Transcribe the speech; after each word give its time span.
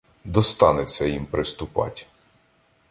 Достанеться 0.25 1.05
їм 1.07 1.25
приступать. 1.25 2.07